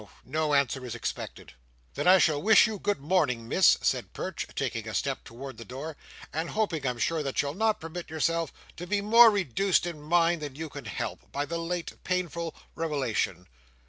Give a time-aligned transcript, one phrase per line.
[0.25, 1.53] No answer is expected."
[1.93, 5.63] "Then I shall wish you good morning, Miss," said Perch, taking a step toward the
[5.63, 5.95] door,
[6.33, 10.41] and hoping, I'm sure, that you'll not permit yourself to be more reduced in mind
[10.41, 13.45] than you can help, by the late painful rewelation.